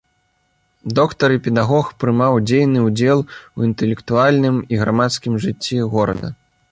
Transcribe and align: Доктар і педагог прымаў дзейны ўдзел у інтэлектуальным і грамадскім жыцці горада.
Доктар 0.99 1.29
і 1.35 1.41
педагог 1.47 1.91
прымаў 2.03 2.37
дзейны 2.47 2.79
ўдзел 2.87 3.19
у 3.21 3.59
інтэлектуальным 3.67 4.55
і 4.77 4.81
грамадскім 4.85 5.33
жыцці 5.45 5.77
горада. 5.93 6.27